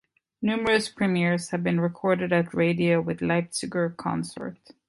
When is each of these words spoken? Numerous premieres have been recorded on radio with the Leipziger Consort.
Numerous 0.41 0.89
premieres 0.89 1.51
have 1.51 1.61
been 1.61 1.79
recorded 1.79 2.33
on 2.33 2.49
radio 2.53 2.99
with 2.99 3.19
the 3.19 3.27
Leipziger 3.27 3.95
Consort. 3.95 4.57